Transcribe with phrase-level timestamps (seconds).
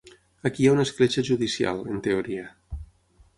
[0.49, 2.49] Aquí hi ha una escletxa judicial, en teoria.